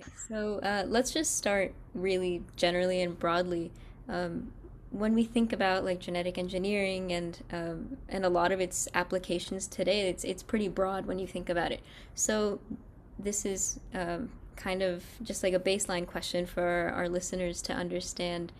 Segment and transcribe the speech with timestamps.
[0.00, 3.72] Okay, so uh, let's just start really generally and broadly.
[4.08, 4.52] Um,
[4.90, 9.66] when we think about like genetic engineering and um, and a lot of its applications
[9.66, 11.80] today, it's it's pretty broad when you think about it.
[12.14, 12.60] So
[13.18, 18.52] this is um, kind of just like a baseline question for our listeners to understand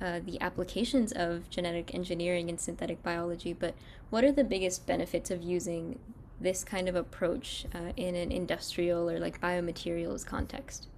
[0.00, 3.52] uh, the applications of genetic engineering and synthetic biology.
[3.52, 3.74] But
[4.10, 5.98] what are the biggest benefits of using
[6.40, 10.88] this kind of approach uh, in an industrial or like biomaterials context?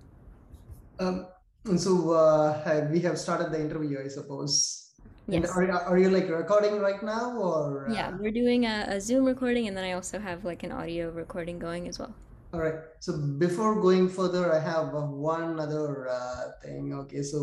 [0.98, 1.26] Um,
[1.64, 4.86] and so uh, we have started the interview, I suppose.
[5.28, 5.48] Yes.
[5.50, 7.86] are, are you like recording right now or?
[7.90, 10.72] Yeah, Uh, we're doing a, a Zoom recording and then I also have like an
[10.72, 12.14] audio recording going as well.
[12.52, 12.74] all right.
[12.98, 16.92] So before going further, I have one other uh, thing.
[17.06, 17.22] Okay.
[17.22, 17.38] So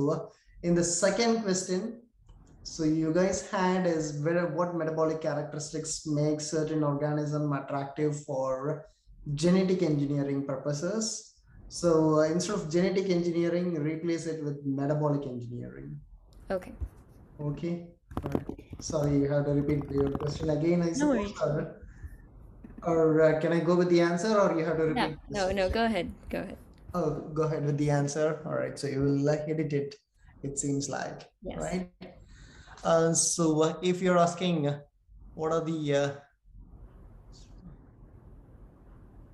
[0.63, 2.01] in the second question,
[2.73, 8.85] so you guys had is whether what metabolic characteristics make certain organism attractive for
[9.43, 11.33] genetic engineering purposes.
[11.69, 15.99] So uh, instead of genetic engineering, replace it with metabolic engineering.
[16.51, 16.73] Okay,
[17.39, 17.87] Okay.
[18.23, 18.45] Alright.
[18.79, 21.41] Sorry, you have to repeat your question again, I no suppose, worries.
[21.41, 21.81] or,
[22.83, 25.55] or uh, can I go with the answer, or you have to repeat no, this?
[25.55, 26.57] no, go ahead, go ahead.
[26.93, 28.41] Oh, go ahead with the answer.
[28.45, 29.95] All right, so you will uh, edit it,
[30.43, 31.57] it seems like, Yes.
[31.59, 32.16] right?
[32.83, 34.79] Uh, so if you're asking uh,
[35.33, 36.11] what are the uh,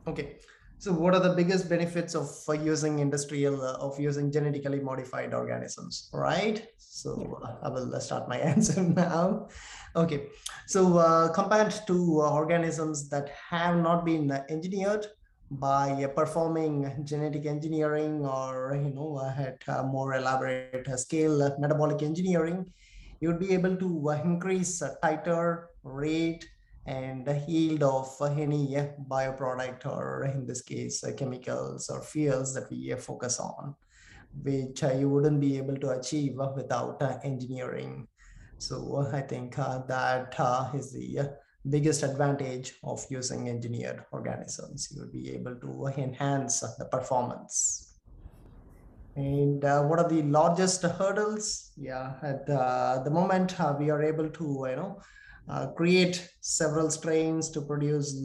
[0.05, 0.35] Okay,
[0.79, 5.33] so what are the biggest benefits of uh, using industrial uh, of using genetically modified
[5.33, 6.67] organisms, right?
[6.77, 9.47] So uh, I will start my answer now.
[9.95, 10.27] Okay,
[10.67, 15.07] so uh, compared to uh, organisms that have not been engineered
[15.51, 22.65] by performing genetic engineering or you know at a more elaborate uh, scale metabolic engineering,
[23.23, 26.45] you would be able to increase uh, titer rate
[26.85, 28.75] and the yield of any
[29.09, 33.73] bioproduct or in this case uh, chemicals or fuels that we uh, focus on
[34.41, 38.05] which uh, you wouldn't be able to achieve without engineering.
[38.57, 40.35] So i think that
[40.75, 41.31] is the
[41.69, 44.89] biggest advantage of using engineered organisms.
[44.91, 47.92] You would be able to enhance the performance
[49.15, 54.01] and uh, what are the largest hurdles yeah at uh, the moment uh, we are
[54.01, 54.99] able to you know
[55.49, 58.15] uh, create several strains to produce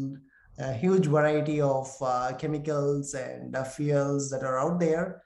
[0.59, 5.23] a huge variety of uh, chemicals and uh, fuels that are out there.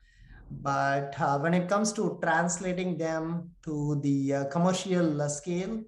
[0.51, 5.81] But uh, when it comes to translating them to the uh, commercial uh, scale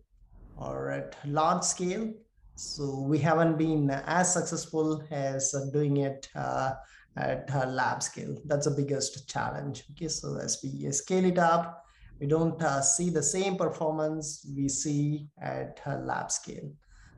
[0.57, 2.11] or at large scale,
[2.55, 6.73] so we haven't been as successful as uh, doing it uh,
[7.17, 8.37] at uh, lab scale.
[8.45, 9.85] That's the biggest challenge.
[9.93, 11.85] Okay, so as we scale it up,
[12.21, 16.71] we don't uh, see the same performance we see at uh, lab scale.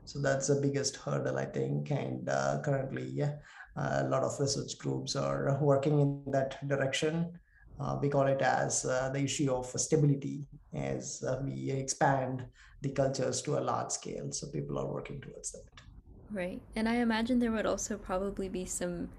[0.05, 1.91] So that's the biggest hurdle, I think.
[1.91, 3.33] And uh, currently, yeah,
[3.75, 7.39] a lot of research groups are working in that direction.
[7.79, 12.43] Uh, we call it as uh, the issue of stability as we expand
[12.81, 14.31] the cultures to a large scale.
[14.31, 15.63] So people are working towards that.
[16.31, 16.61] Right.
[16.75, 19.09] And I imagine there would also probably be some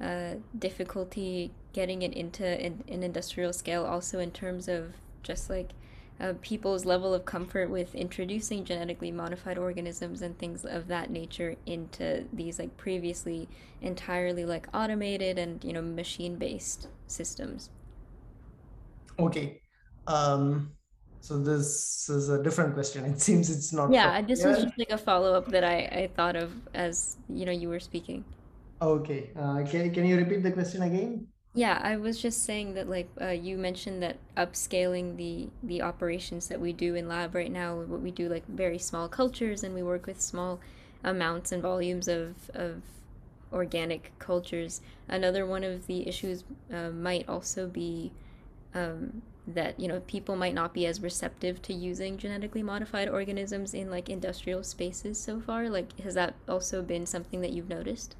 [0.00, 5.70] uh, difficulty getting it into an, an industrial scale, also in terms of just like
[6.20, 11.54] uh, people's level of comfort with introducing genetically modified organisms and things of that nature
[11.66, 13.48] into these like previously
[13.80, 17.70] entirely like automated and you know machine-based systems.
[19.18, 19.60] Okay.
[20.06, 20.72] Um,
[21.20, 23.04] so this is a different question.
[23.04, 26.36] It seems it's not Yeah, this was just like a follow-up that I, I thought
[26.36, 28.24] of as you know you were speaking.
[28.80, 29.30] Okay.
[29.36, 31.28] Uh, can, can you repeat the question again?
[31.54, 36.48] Yeah, I was just saying that like uh, you mentioned that upscaling the the operations
[36.48, 39.74] that we do in lab right now, what we do like very small cultures and
[39.74, 40.60] we work with small
[41.04, 42.82] amounts and volumes of of
[43.52, 44.80] organic cultures.
[45.08, 48.12] Another one of the issues uh, might also be
[48.74, 53.74] um, that you know people might not be as receptive to using genetically modified organisms
[53.74, 55.68] in like industrial spaces so far.
[55.70, 58.16] Like, has that also been something that you've noticed?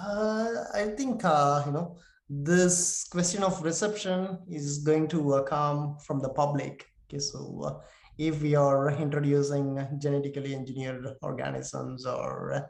[0.00, 1.96] Uh, I think uh, you know
[2.30, 6.86] this question of reception is going to uh, come from the public.
[7.08, 7.80] Okay, so uh,
[8.18, 12.60] if we are introducing genetically engineered organisms or uh,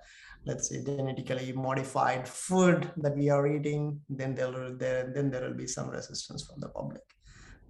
[0.47, 5.57] let's say genetically modified food that we are eating, then there there then there will
[5.57, 7.03] be some resistance from the public.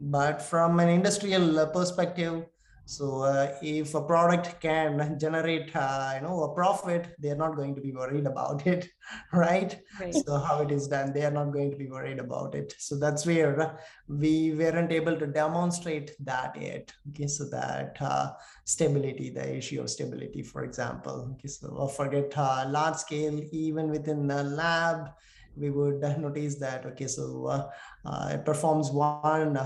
[0.00, 2.44] But from an industrial perspective,
[2.88, 7.74] so uh, if a product can generate uh, you know a profit, they're not going
[7.74, 8.88] to be worried about it
[9.32, 9.78] right?
[10.00, 10.14] Right.
[10.14, 12.74] So how it is done, they are not going to be worried about it.
[12.78, 16.92] So that's where we weren't able to demonstrate that yet.
[17.10, 18.32] Okay, so that uh,
[18.64, 21.30] stability, the issue of stability, for example.
[21.34, 25.10] Okay, so uh, forget uh, large scale, even within the lab,
[25.56, 27.68] we would notice that okay so
[28.30, 29.56] it performs one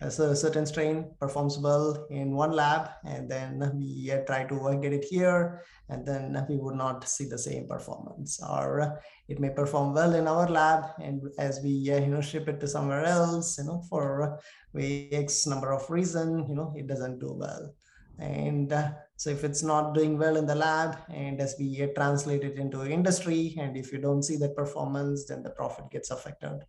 [0.00, 4.92] a certain strain performs well in one lab and then we uh, try to get
[4.92, 8.40] it here and then we would not see the same performance.
[8.42, 8.90] Or uh,
[9.28, 12.60] it may perform well in our lab and as we uh, you know ship it
[12.60, 14.40] to somewhere else you know for
[14.76, 17.74] x number of reason you know it doesn't do well.
[18.20, 22.44] And uh, so if it's not doing well in the lab and as we translate
[22.44, 26.64] it into industry and if you don't see that performance then the profit gets affected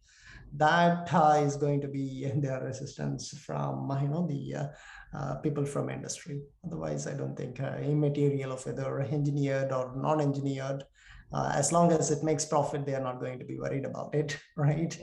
[0.57, 4.67] that uh, is going to be their resistance from you know the uh,
[5.17, 6.41] uh, people from industry.
[6.65, 10.83] Otherwise, I don't think uh, immaterial of whether engineered or non-engineered,
[11.33, 14.13] uh, as long as it makes profit, they are not going to be worried about
[14.13, 14.97] it, right?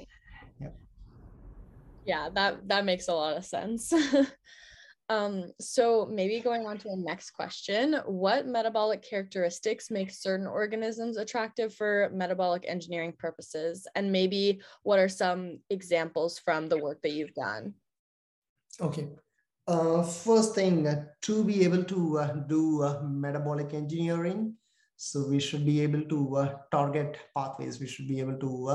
[0.61, 0.69] Yeah.
[2.05, 3.93] Yeah, that that makes a lot of sense.
[5.09, 11.17] Um, so maybe going on to the next question, what metabolic characteristics make certain organisms
[11.17, 13.87] attractive for metabolic engineering purposes?
[13.95, 17.75] And maybe what are some examples from the work that you've done?
[18.81, 19.09] Okay.
[19.69, 24.55] Uh, first thing, uh, to be able to uh, do uh, metabolic engineering,
[24.97, 27.79] so we should be able to uh, target pathways.
[27.79, 28.69] We should be able to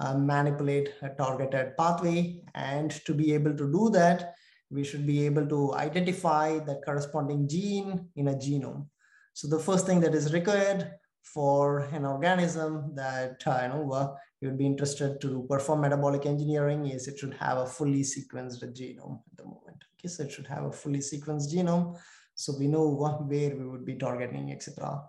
[0.00, 2.42] uh, manipulate a targeted pathway.
[2.54, 4.34] And to be able to do that,
[4.70, 8.86] we should be able to identify the corresponding gene in a genome.
[9.32, 10.90] So the first thing that is required
[11.22, 16.26] for an organism that uh, you know uh, you would be interested to perform metabolic
[16.26, 19.84] engineering is it should have a fully sequenced genome at the moment.
[19.98, 21.98] Okay, so it should have a fully sequenced genome,
[22.34, 25.02] so we know what, where we would be targeting, etc.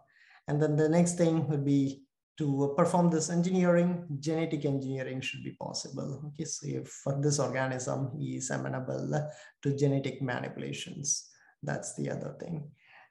[0.48, 2.02] And then the next thing would be
[2.40, 6.24] to perform this engineering, genetic engineering should be possible.
[6.28, 9.30] Okay, so if this organism is amenable
[9.62, 11.30] to genetic manipulations,
[11.62, 12.64] that's the other thing.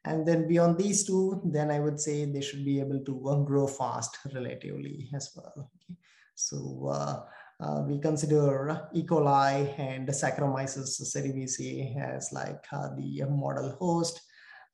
[0.07, 3.67] And then beyond these two, then I would say they should be able to grow
[3.67, 5.71] fast relatively as well.
[5.77, 5.99] Okay.
[6.35, 7.21] So uh,
[7.61, 9.05] uh, we consider E.
[9.05, 14.23] coli and Saccharomyces cerevisiae as like uh, the model host.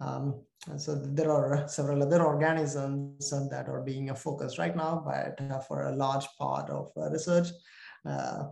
[0.05, 0.35] Um,
[0.77, 5.61] so there are several other organisms that are being a focus right now, but uh,
[5.61, 7.49] for a large part of uh, research,
[8.09, 8.45] uh,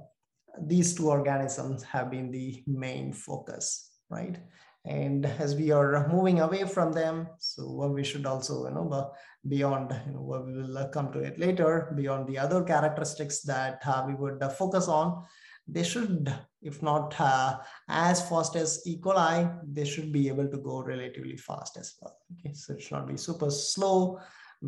[0.60, 4.38] these two organisms have been the main focus, right?
[4.84, 9.12] And as we are moving away from them, so what we should also, you know,
[9.48, 14.04] beyond, you know, we will come to it later, beyond the other characteristics that uh,
[14.06, 15.24] we would uh, focus on,
[15.68, 18.98] they should, if not uh, as fast as E.
[19.00, 22.16] coli, they should be able to go relatively fast as well.
[22.38, 24.18] Okay, so it should not be super slow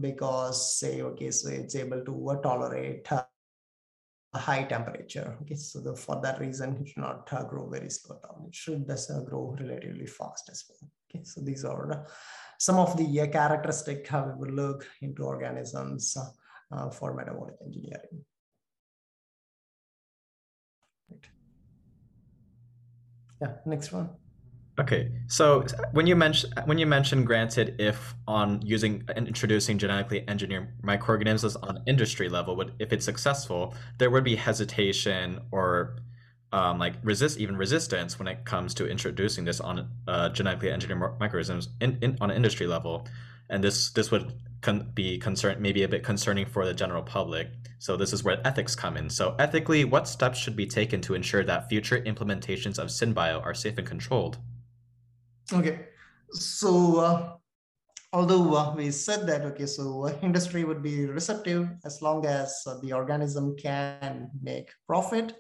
[0.01, 3.25] because say, okay, so it's able to uh, tolerate uh,
[4.35, 5.37] a high temperature.
[5.43, 8.47] Okay, so the, for that reason, it should not uh, grow very slow down.
[8.47, 10.91] It should just uh, grow relatively fast as well.
[11.11, 12.05] Okay, so these are uh,
[12.59, 16.17] some of the uh, characteristic how we would look into organisms
[16.93, 18.25] for metabolic engineering.
[23.45, 24.09] Yeah next one.
[24.79, 30.25] Okay so when you mention when you mentioned granted if on using and introducing genetically
[30.29, 35.97] engineered microorganisms on industry level would if it's successful there would be hesitation or
[36.55, 41.01] um, like resist even resistance when it comes to introducing this on uh, genetically engineered
[41.19, 43.09] microorganisms in, in, on an industry level.
[43.51, 44.33] And this this would
[44.65, 47.49] con- be concerned maybe a bit concerning for the general public.
[47.79, 49.09] So this is where ethics come in.
[49.11, 53.55] So ethically, what steps should be taken to ensure that future implementations of SynBio are
[53.55, 54.39] safe and controlled?
[55.53, 55.81] Okay,
[56.31, 57.33] so uh,
[58.13, 62.63] although uh, we said that okay, so uh, industry would be receptive as long as
[62.67, 65.35] uh, the organism can make profit.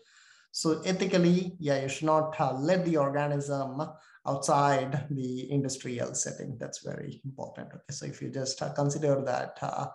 [0.52, 3.82] So ethically, yeah, you should not uh, let the organism
[4.26, 6.56] outside the industrial setting.
[6.58, 7.68] That's very important.
[7.68, 9.86] Okay, so if you just uh, consider that uh,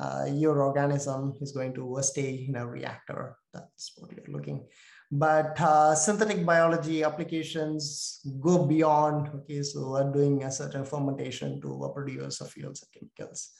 [0.00, 4.66] uh, your organism is going to stay in a reactor, that's what you're looking.
[5.10, 11.90] But uh, synthetic biology applications go beyond, okay, so we're doing a certain fermentation to
[11.94, 13.50] produce fuels and chemicals.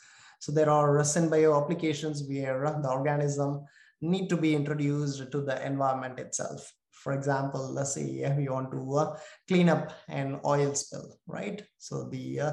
[0.40, 3.64] So there are synbio applications where the organism
[4.00, 8.94] need to be introduced to the environment itself for example, let's say we want to
[8.94, 11.62] uh, clean up an oil spill, right?
[11.78, 12.52] So the uh,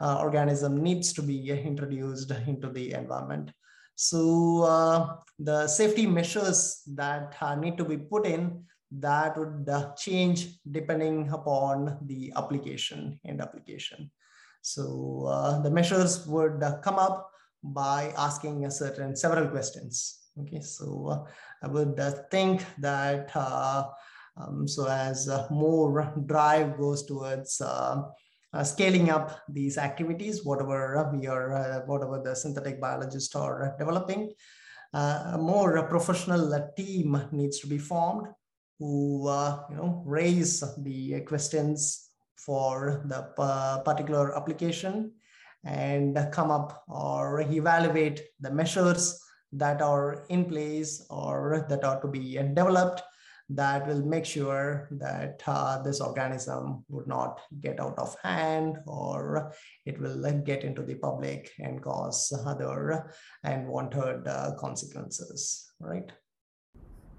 [0.00, 3.52] uh, organism needs to be introduced into the environment.
[3.94, 8.64] So uh, the safety measures that uh, need to be put in
[8.98, 14.10] that would uh, change depending upon the application and application.
[14.60, 17.30] So the measures would come up
[17.62, 20.25] by asking a certain several questions.
[20.38, 21.26] Okay, so
[21.62, 23.88] I would uh, think that uh,
[24.36, 28.02] um, so as uh, more drive goes towards uh,
[28.62, 34.30] scaling up these activities, whatever we are, whatever the synthetic biologists are developing,
[34.92, 38.28] a more professional team needs to be formed
[38.78, 39.24] who
[39.70, 43.22] you know raise the questions for the
[43.84, 45.12] particular application
[45.64, 49.18] and come up or evaluate the measures
[49.52, 53.02] that are in place or that are to be developed
[53.48, 59.52] that will make sure that uh, this organism would not get out of hand or
[59.84, 63.12] it will get into the public and cause other
[63.44, 66.10] unwanted uh, consequences, right?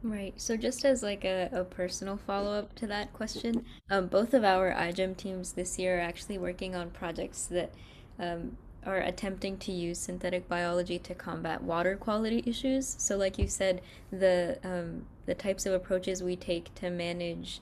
[0.03, 0.39] Right.
[0.39, 4.71] So just as like a, a personal follow-up to that question, um, both of our
[4.73, 7.73] iGEM teams this year are actually working on projects that
[8.19, 8.57] um,
[8.87, 12.95] are attempting to use synthetic biology to combat water quality issues.
[12.97, 17.59] So, like you said, the um, the types of approaches we take to manage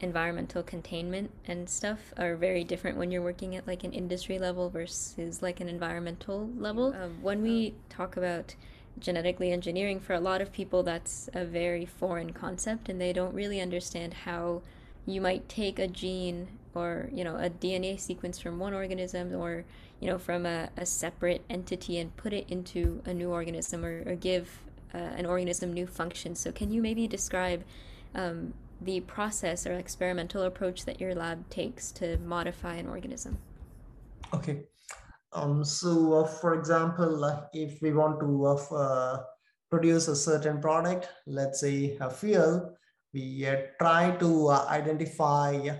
[0.00, 4.68] environmental containment and stuff are very different when you're working at like an industry level
[4.68, 6.94] versus like an environmental level.
[7.00, 8.56] Um, when we talk about
[8.98, 13.34] genetically engineering, for a lot of people, that's a very foreign concept, and they don't
[13.34, 14.62] really understand how
[15.06, 19.64] you might take a gene or you know a DNA sequence from one organism or
[20.02, 24.02] you know from a, a separate entity and put it into a new organism or,
[24.04, 24.58] or give
[24.92, 26.40] uh, an organism new functions.
[26.40, 27.62] So can you maybe describe
[28.16, 33.38] um, the process or experimental approach that your lab takes to modify an organism?
[34.34, 34.64] Okay.
[35.32, 39.22] Um, so, uh, for example, uh, if we want to uh, uh
[39.70, 42.76] produce a certain product, let's say a fuel,
[43.14, 45.70] we uh, try to uh, identify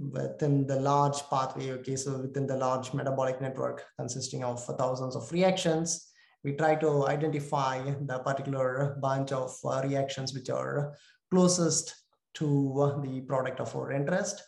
[0.00, 5.30] within the large pathway, okay, so within the large metabolic network consisting of thousands of
[5.30, 6.08] reactions,
[6.42, 10.94] we try to identify the particular bunch of uh, reactions which are
[11.30, 11.94] closest
[12.34, 14.42] to uh, the product of our interest.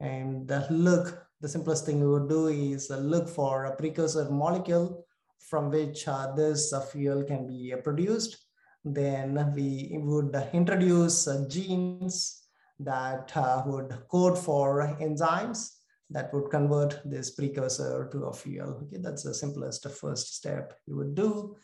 [0.00, 5.04] And look, the simplest thing we would do is look for a precursor molecule
[5.38, 8.38] from which uh, this fuel can be produced.
[8.84, 12.45] Then we would introduce genes
[12.80, 13.32] that
[13.66, 15.76] would code for enzymes
[16.10, 18.80] that would convert this precursor to a fuel.
[18.82, 21.56] Okay, that's the simplest first step you would do.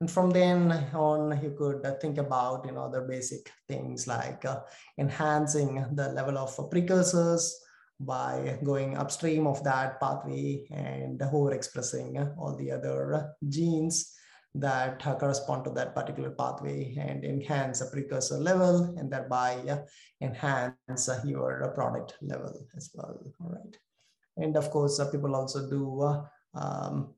[0.00, 4.44] And from then on, you could uh, think about you know other basic things like
[4.44, 4.60] uh,
[4.98, 7.60] enhancing the level of precursors
[8.00, 14.12] by going upstream of that pathway and overexpressing all the other genes
[14.54, 19.78] that uh, correspond to that particular pathway and enhance a precursor level and thereby uh,
[20.20, 23.18] enhance uh, your product level as well.
[23.40, 23.76] All right.
[24.36, 26.22] And of course, people also do
[26.54, 27.14] um,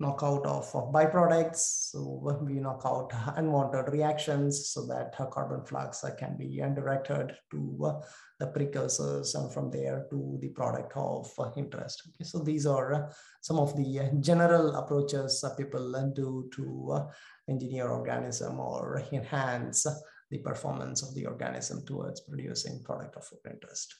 [0.00, 1.90] knockout of, of byproducts.
[1.90, 7.78] So we knock out unwanted reactions so that carbon flux uh, can be directed to
[7.84, 8.00] uh,
[8.38, 12.02] the precursors and from there to the product of uh, interest.
[12.08, 17.08] Okay, so these are some of the general approaches people do to
[17.48, 19.86] engineer organism or enhance
[20.30, 23.94] the performance of the organism towards producing product of interest.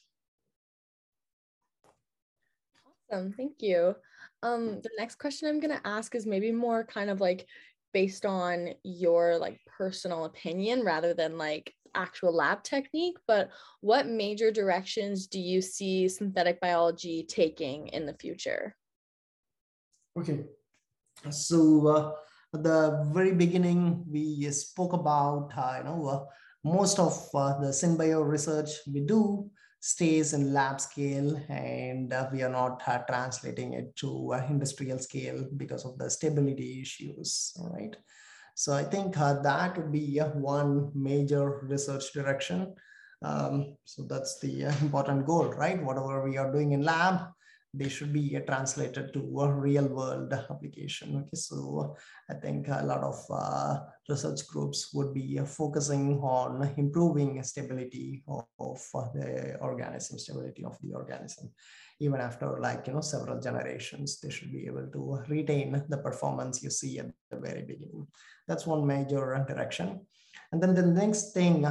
[3.11, 3.95] Awesome, thank you.
[4.41, 7.45] Um, the next question I'm gonna ask is maybe more kind of like
[7.93, 13.49] based on your like personal opinion rather than like actual lab technique, but
[13.81, 18.75] what major directions do you see synthetic biology taking in the future?
[20.17, 20.45] Okay,
[21.29, 22.11] so uh,
[22.53, 26.25] at the very beginning, we spoke about uh, you know uh,
[26.63, 32.41] most of uh, the synbio research we do stays in lab scale and uh, we
[32.41, 37.95] are not uh, translating it to uh, industrial scale because of the stability issues right?
[38.55, 42.73] so i think uh, that would be uh, one major research direction
[43.21, 47.29] um, so that's the uh, important goal right whatever we are doing in lab
[47.73, 51.17] they should be translated to a real world application.
[51.17, 51.95] Okay, so
[52.29, 58.45] I think a lot of research groups would be uh, focusing on improving stability of,
[58.59, 61.49] of uh, the organism, stability of the organism.
[61.99, 66.63] Even after like, you know, several generations, they should be able to retain the performance
[66.63, 68.07] you see at the very beginning.
[68.47, 70.05] That's one major direction.
[70.51, 71.67] And then the next thing,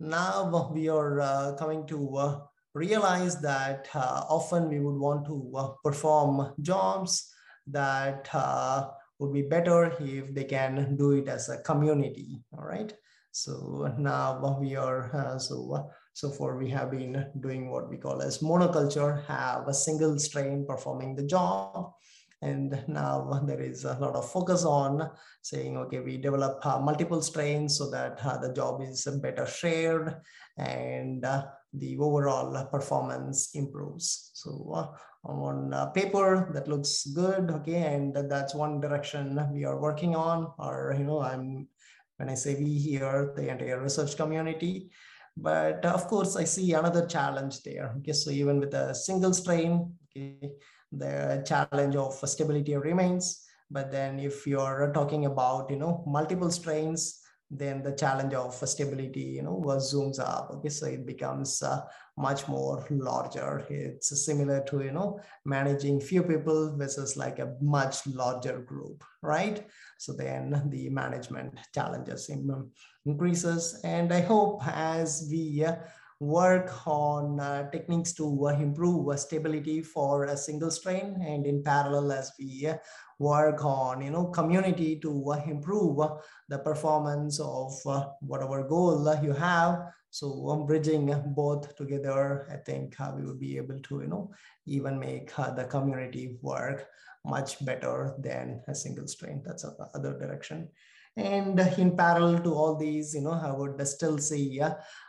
[0.00, 2.42] now we are uh, coming to
[2.74, 7.32] realize that uh, often we would want to uh, perform jobs
[7.66, 12.94] that uh, would be better if they can do it as a community all right
[13.32, 18.22] so now we are uh, so so far we have been doing what we call
[18.22, 21.92] as monoculture have a single strain performing the job
[22.40, 25.10] and now there is a lot of focus on
[25.42, 30.14] saying, okay, we develop uh, multiple strains so that uh, the job is better shared
[30.56, 34.30] and uh, the overall performance improves.
[34.34, 34.86] So uh,
[35.28, 40.50] on uh, paper that looks good okay and that's one direction we are working on
[40.58, 41.68] or you know i'm
[42.16, 44.90] when i say we here the entire research community.
[45.40, 49.94] But of course i see another challenge there okay so even with a single strain
[50.10, 50.50] okay
[50.90, 53.44] the challenge of stability remains.
[53.70, 57.20] But then if you're talking about you know multiple strains
[57.50, 60.50] then the challenge of stability, you know, was zooms up.
[60.54, 61.80] Okay, so it becomes uh,
[62.16, 63.64] much more larger.
[63.70, 69.66] It's similar to, you know, managing few people versus like a much larger group, right?
[69.98, 72.30] So then the management challenges
[73.06, 73.80] increases.
[73.82, 75.76] And I hope as we uh,
[76.20, 81.62] work on uh, techniques to uh, improve uh, stability for a single strain and in
[81.62, 82.76] parallel as we uh,
[83.20, 85.98] work on you know community to improve
[86.48, 87.72] the performance of
[88.20, 89.78] whatever goal you have.
[90.10, 94.30] So i'm bridging both together i think we will be able to you know
[94.66, 96.86] even make the community work
[97.24, 99.42] much better than a single strain.
[99.44, 100.68] That's the other direction
[101.18, 104.60] and in parallel to all these, you know, I would still see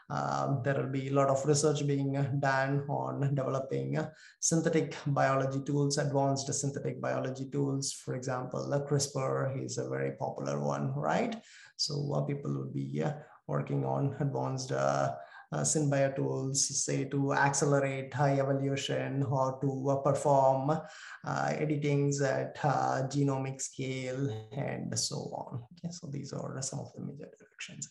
[0.10, 4.00] um, there will be a lot of research being done on developing
[4.40, 7.94] synthetic biology tools, advanced synthetic biology tools.
[7.94, 11.36] For example, CRISPR is a very popular one, right?
[11.76, 13.14] So uh, people will be uh,
[13.48, 14.72] working on advanced
[15.52, 22.22] uh, uh, SynBio tools, say to accelerate high evolution or to uh, perform uh, editings
[22.22, 25.64] at uh, genomic scale and so on.
[25.74, 27.90] Okay, so these are some of the major directions.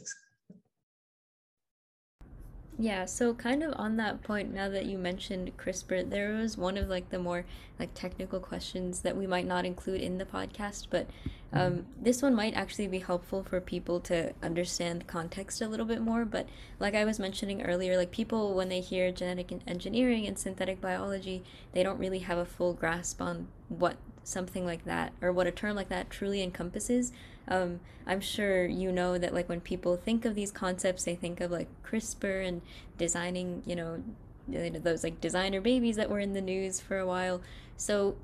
[2.80, 6.76] Yeah, so kind of on that point, now that you mentioned CRISPR, there was one
[6.76, 7.44] of like the more
[7.76, 11.08] like technical questions that we might not include in the podcast, but
[11.52, 12.02] um, mm-hmm.
[12.02, 16.24] this one might actually be helpful for people to understand context a little bit more.
[16.24, 20.80] But like I was mentioning earlier, like people when they hear genetic engineering and synthetic
[20.80, 23.96] biology, they don't really have a full grasp on what
[24.28, 27.12] something like that or what a term like that truly encompasses
[27.48, 31.40] um, i'm sure you know that like when people think of these concepts they think
[31.40, 32.60] of like crispr and
[32.98, 34.02] designing you know
[34.48, 37.40] those like designer babies that were in the news for a while
[37.76, 38.16] so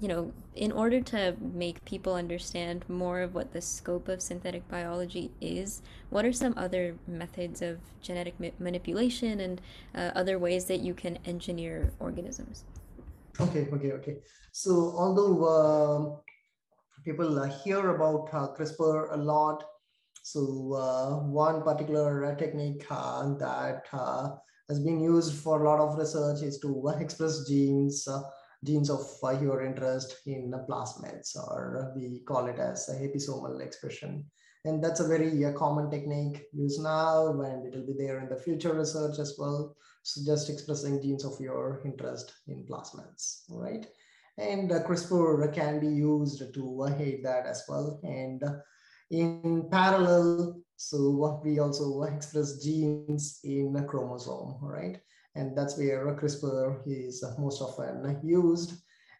[0.00, 4.66] you know in order to make people understand more of what the scope of synthetic
[4.68, 9.60] biology is what are some other methods of genetic ma- manipulation and
[9.94, 12.64] uh, other ways that you can engineer organisms
[13.40, 14.16] Okay, okay, okay.
[14.52, 16.20] So although uh,
[17.04, 19.64] people uh, hear about uh, CRISPR a lot,
[20.22, 23.86] so uh, one particular technique uh, that
[24.68, 28.06] has been used for a lot of research is to express genes,
[28.64, 29.02] genes of
[29.40, 34.24] your interest in plasmids, or we call it as a episomal expression.
[34.64, 38.36] And that's a very common technique used now, and it will be there in the
[38.36, 39.74] future research as well.
[40.02, 43.86] So just expressing genes of your interest in plasmids, right?
[44.36, 48.00] And uh, CRISPR can be used to uh, aid that as well.
[48.02, 48.54] And uh,
[49.10, 55.00] in parallel, so we also express genes in a chromosome, right?
[55.34, 58.74] And that's where CRISPR is most often used.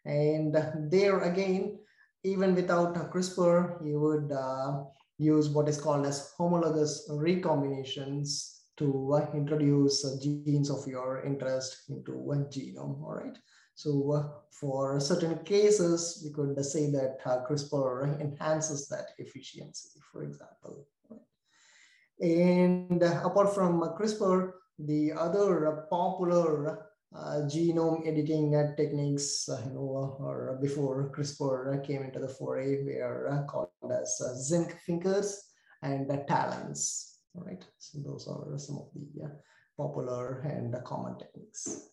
[0.05, 0.57] And
[0.90, 1.79] there again,
[2.25, 4.85] even without CRISPR, you would uh,
[5.18, 11.85] use what is called as homologous recombinations to uh, introduce uh, genes of your interest
[11.90, 13.37] into one genome, all right?
[13.75, 20.25] So uh, for certain cases, we could say that uh, CRISPR enhances that efficiency, for
[20.25, 20.87] example.
[22.20, 24.53] And uh, apart from CRISPR,
[24.87, 32.03] the other uh, popular uh, genome editing techniques, uh, you know, or before CRISPR came
[32.03, 35.43] into the foray, were called as zinc fingers
[35.83, 37.19] and talons.
[37.35, 39.29] All right, so those are some of the uh,
[39.77, 41.90] popular and uh, common techniques.